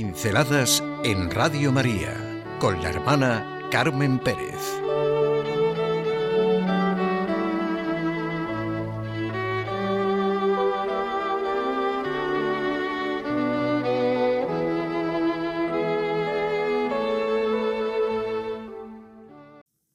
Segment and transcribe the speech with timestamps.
[0.00, 2.14] Pinceladas en Radio María
[2.60, 4.54] con la hermana Carmen Pérez.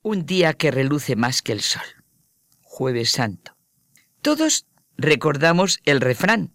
[0.01, 1.81] Un día que reluce más que el sol.
[2.62, 3.55] Jueves Santo.
[4.21, 4.67] Todos
[4.98, 6.51] recordamos el refrán.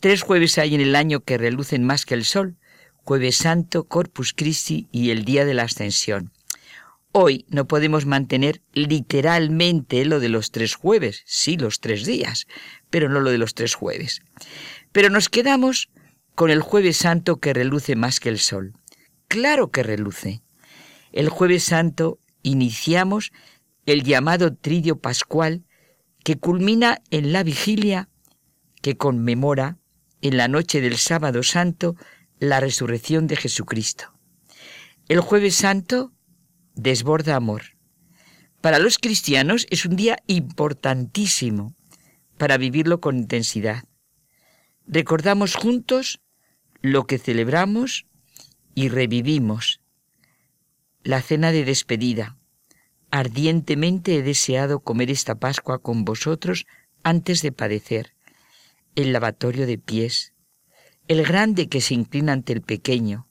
[0.00, 2.56] Tres jueves hay en el año que relucen más que el sol.
[3.04, 6.32] Jueves Santo, Corpus Christi y el día de la Ascensión.
[7.10, 12.46] Hoy no podemos mantener literalmente lo de los tres jueves, sí los tres días,
[12.90, 14.22] pero no lo de los tres jueves.
[14.92, 15.90] Pero nos quedamos
[16.34, 18.72] con el jueves santo que reluce más que el sol.
[19.28, 20.42] Claro que reluce.
[21.10, 23.32] El jueves santo iniciamos
[23.84, 25.64] el llamado tridio pascual
[26.22, 28.08] que culmina en la vigilia
[28.80, 29.78] que conmemora
[30.20, 31.96] en la noche del sábado santo
[32.42, 34.12] la resurrección de Jesucristo.
[35.08, 36.12] El jueves santo
[36.74, 37.62] desborda amor.
[38.60, 41.76] Para los cristianos es un día importantísimo
[42.38, 43.84] para vivirlo con intensidad.
[44.88, 46.20] Recordamos juntos
[46.80, 48.06] lo que celebramos
[48.74, 49.80] y revivimos.
[51.04, 52.38] La cena de despedida,
[53.12, 56.66] Ardientemente he deseado comer esta Pascua con vosotros
[57.04, 58.16] antes de padecer.
[58.96, 60.32] El lavatorio de pies,
[61.12, 63.26] el grande que se inclina ante el pequeño,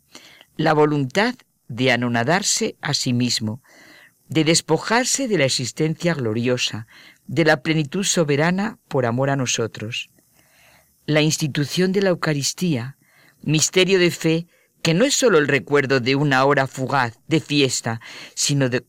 [0.55, 1.35] la voluntad
[1.67, 3.61] de anonadarse a sí mismo,
[4.27, 6.87] de despojarse de la existencia gloriosa,
[7.27, 10.09] de la plenitud soberana por amor a nosotros.
[11.05, 12.97] La institución de la Eucaristía,
[13.41, 14.47] misterio de fe
[14.81, 18.01] que no es sólo el recuerdo de una hora fugaz de fiesta,
[18.35, 18.85] sino de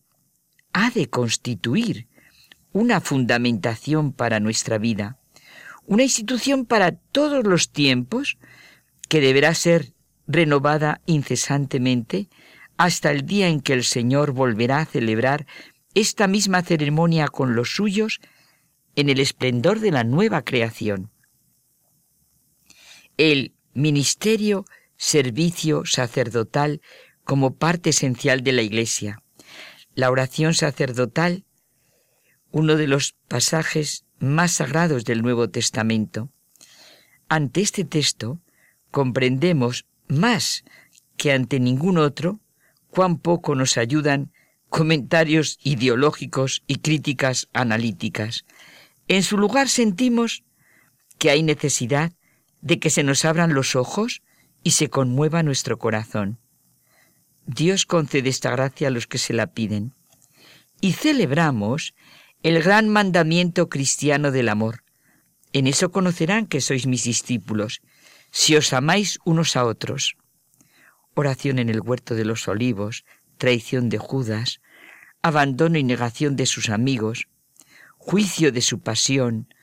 [0.73, 2.09] ha de constituir
[2.73, 5.19] una fundamentación para nuestra vida,
[5.85, 8.39] una institución para todos los tiempos
[9.12, 9.92] que deberá ser
[10.27, 12.30] renovada incesantemente
[12.78, 15.46] hasta el día en que el Señor volverá a celebrar
[15.92, 18.20] esta misma ceremonia con los suyos
[18.96, 21.11] en el esplendor de la nueva creación.
[23.18, 24.64] El ministerio,
[24.96, 26.80] servicio sacerdotal
[27.22, 29.22] como parte esencial de la Iglesia
[29.95, 31.45] la oración sacerdotal,
[32.51, 36.30] uno de los pasajes más sagrados del Nuevo Testamento.
[37.28, 38.40] Ante este texto
[38.92, 40.64] comprendemos más
[41.17, 42.39] que ante ningún otro
[42.91, 44.33] cuán poco nos ayudan
[44.69, 48.45] comentarios ideológicos y críticas analíticas.
[49.08, 50.45] En su lugar sentimos
[51.19, 52.13] que hay necesidad
[52.61, 54.23] de que se nos abran los ojos
[54.63, 56.39] y se conmueva nuestro corazón.
[57.47, 59.92] Dios concede esta gracia a los que se la piden.
[60.81, 61.95] Y celebramos
[62.42, 64.85] el gran mandamiento cristiano del amor.
[65.52, 67.83] En eso conocerán que sois mis discípulos,
[68.33, 70.17] si os amáis unos a otros.
[71.15, 73.05] Oración en el huerto de los olivos,
[73.39, 74.61] traición de Judas,
[75.23, 77.29] abandono y negación de sus amigos,
[77.98, 79.55] juicio de su pasión,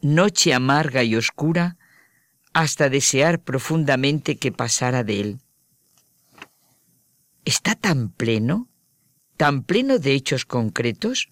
[0.00, 1.76] noche amarga y oscura,
[2.52, 5.40] hasta desear profundamente que pasara de él
[7.48, 8.68] está tan pleno,
[9.38, 11.30] tan pleno de hechos concretos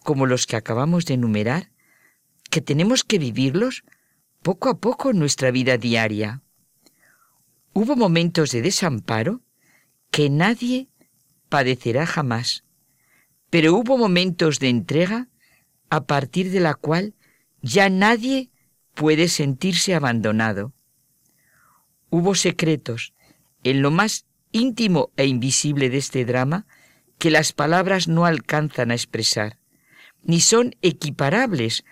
[0.00, 1.70] como los que acabamos de enumerar,
[2.50, 3.84] que tenemos que vivirlos
[4.42, 6.42] poco a poco en nuestra vida diaria.
[7.72, 9.40] Hubo momentos de desamparo
[10.10, 10.88] que nadie
[11.48, 12.64] padecerá jamás,
[13.50, 15.28] pero hubo momentos de entrega
[15.90, 17.14] a partir de la cual
[17.60, 18.50] ya nadie
[18.94, 20.72] puede sentirse abandonado.
[22.10, 23.14] Hubo secretos
[23.62, 26.66] en lo más íntimo e invisible de este drama
[27.18, 29.58] que las palabras no alcanzan a expresar,
[30.22, 31.84] ni son equiparables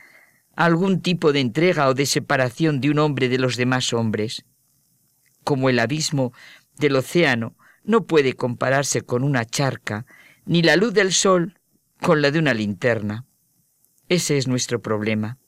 [0.64, 4.44] algún tipo de entrega o de separación de un hombre de los demás hombres.
[5.42, 6.34] Como el abismo
[6.76, 10.04] del océano no puede compararse con una charca,
[10.44, 11.58] ni la luz del sol
[12.02, 13.24] con la de una linterna.
[14.10, 15.38] Ese es nuestro problema.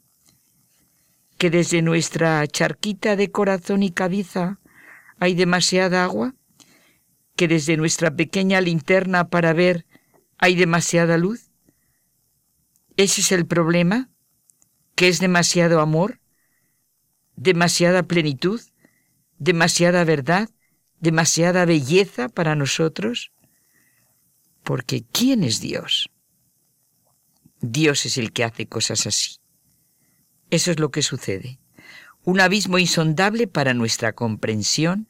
[1.37, 4.61] Que desde nuestra charquita de corazón y cabeza
[5.19, 6.35] hay demasiada agua
[7.37, 9.85] que desde nuestra pequeña linterna para ver
[10.39, 11.51] hay demasiada luz?
[12.97, 14.12] ¿Ese es el problema?
[14.95, 16.21] ¿Que es demasiado amor?
[17.37, 18.61] ¿Demasiada plenitud?
[19.39, 20.51] ¿Demasiada verdad?
[21.01, 23.33] ¿Demasiada belleza para nosotros?
[24.63, 26.11] Porque ¿quién es Dios?
[27.61, 29.37] Dios es el que hace cosas así.
[30.51, 31.59] Eso es lo que sucede.
[32.25, 35.09] Un abismo insondable para nuestra comprensión,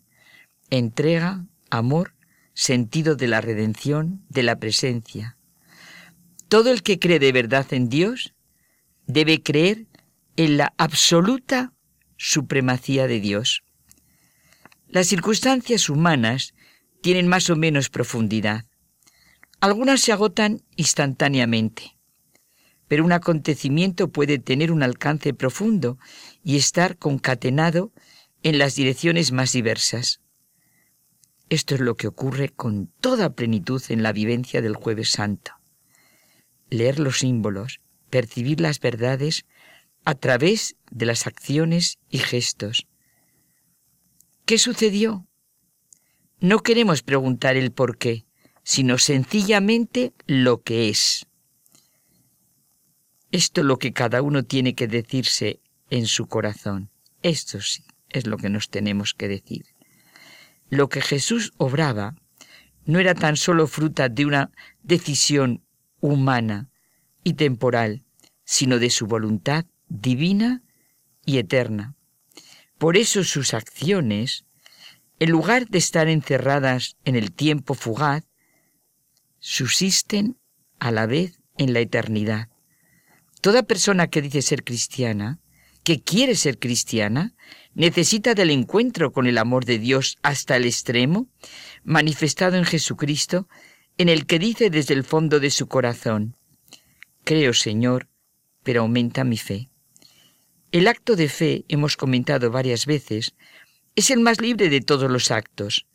[0.70, 2.14] entrega, amor,
[2.54, 5.36] sentido de la redención, de la presencia.
[6.48, 8.34] Todo el que cree de verdad en Dios
[9.06, 9.86] debe creer
[10.36, 11.72] en la absoluta
[12.16, 13.62] supremacía de Dios.
[14.88, 16.54] Las circunstancias humanas
[17.02, 18.64] tienen más o menos profundidad.
[19.60, 21.96] Algunas se agotan instantáneamente,
[22.88, 25.98] pero un acontecimiento puede tener un alcance profundo
[26.44, 27.92] y estar concatenado
[28.42, 30.20] en las direcciones más diversas.
[31.48, 35.52] Esto es lo que ocurre con toda plenitud en la vivencia del jueves santo.
[36.70, 37.80] Leer los símbolos,
[38.12, 39.46] percibir las verdades
[40.04, 42.86] a través de las acciones y gestos.
[44.44, 45.26] ¿Qué sucedió?
[46.38, 48.26] No queremos preguntar el por qué,
[48.64, 51.26] sino sencillamente lo que es.
[53.30, 56.90] Esto es lo que cada uno tiene que decirse en su corazón.
[57.22, 59.64] Esto sí es lo que nos tenemos que decir.
[60.68, 62.14] Lo que Jesús obraba
[62.84, 64.50] no era tan solo fruta de una
[64.82, 65.64] decisión
[66.00, 66.71] humana
[67.24, 68.04] y temporal,
[68.44, 70.62] sino de su voluntad divina
[71.24, 71.94] y eterna.
[72.78, 74.44] Por eso sus acciones,
[75.18, 78.24] en lugar de estar encerradas en el tiempo fugaz,
[79.38, 80.36] subsisten
[80.78, 82.48] a la vez en la eternidad.
[83.40, 85.40] Toda persona que dice ser cristiana,
[85.84, 87.34] que quiere ser cristiana,
[87.74, 91.28] necesita del encuentro con el amor de Dios hasta el extremo,
[91.82, 93.48] manifestado en Jesucristo,
[93.98, 96.36] en el que dice desde el fondo de su corazón,
[97.32, 98.08] Creo, Señor,
[98.62, 99.70] pero aumenta mi fe.
[100.70, 103.34] El acto de fe, hemos comentado varias veces,
[103.96, 105.86] es el más libre de todos los actos.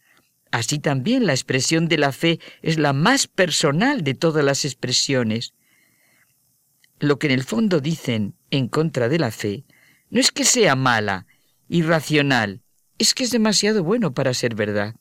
[0.50, 5.54] Así también la expresión de la fe es la más personal de todas las expresiones.
[6.98, 9.64] Lo que en el fondo dicen en contra de la fe
[10.10, 11.28] no es que sea mala,
[11.70, 12.64] irracional,
[12.98, 14.96] es que es demasiado bueno para ser verdad.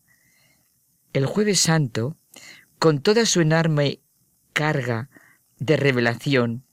[1.14, 2.18] El jueves santo,
[2.78, 4.00] con toda su enorme
[4.52, 5.08] carga
[5.58, 6.64] de revelación,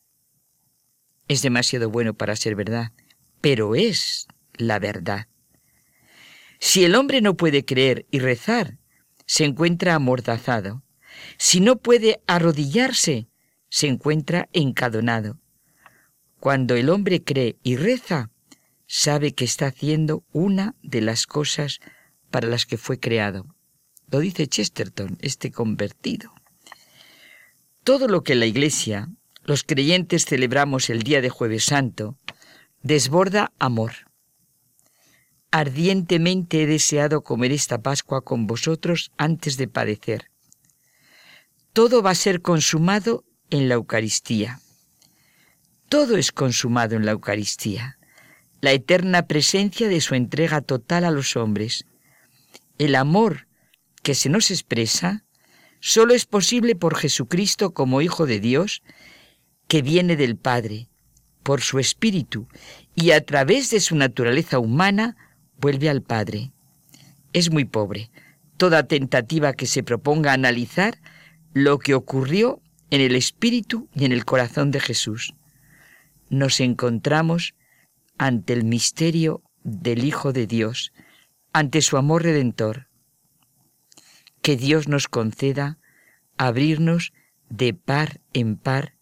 [1.28, 2.92] es demasiado bueno para ser verdad,
[3.42, 5.28] pero es la verdad.
[6.60, 8.78] Si el hombre no puede creer y rezar,
[9.26, 10.84] se encuentra amordazado.
[11.38, 13.28] Si no puede arrodillarse,
[13.70, 15.40] se encuentra encadonado.
[16.40, 18.30] Cuando el hombre cree y reza,
[18.86, 21.80] sabe que está haciendo una de las cosas
[22.30, 23.56] para las que fue creado.
[24.12, 26.34] Lo dice Chesterton, este convertido.
[27.84, 29.10] Todo lo que la Iglesia,
[29.44, 32.18] los creyentes celebramos el día de jueves santo,
[32.82, 33.94] desborda amor.
[35.52, 40.32] Ardientemente he deseado comer esta Pascua con vosotros antes de padecer.
[41.74, 44.60] Todo va a ser consumado en la Eucaristía.
[45.90, 47.98] Todo es consumado en la Eucaristía
[48.64, 51.86] la eterna presencia de su entrega total a los hombres.
[52.78, 53.50] El amor
[54.04, 55.26] que se nos expresa
[55.86, 58.84] solo es posible por Jesucristo como Hijo de Dios,
[59.68, 60.88] que viene del Padre,
[61.44, 62.48] por su Espíritu,
[62.96, 65.18] y a través de su naturaleza humana
[65.60, 66.54] vuelve al Padre.
[67.34, 68.12] Es muy pobre
[68.56, 71.00] toda tentativa que se proponga analizar
[71.52, 75.34] lo que ocurrió en el Espíritu y en el corazón de Jesús.
[76.30, 77.56] Nos encontramos
[78.18, 80.94] ante el misterio del Hijo de Dios,
[81.52, 82.88] ante su amor redentor.
[84.44, 85.80] Que Dios nos conceda
[86.38, 87.14] abrirnos
[87.50, 88.98] de par en par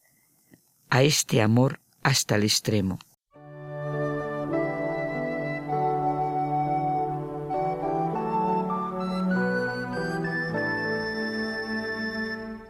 [0.91, 3.00] a este amor hasta el extremo.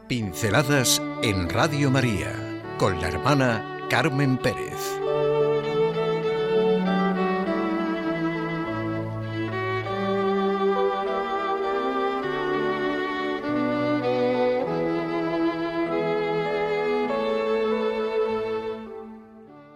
[0.07, 4.79] Pinceladas en Radio María con la hermana Carmen Pérez.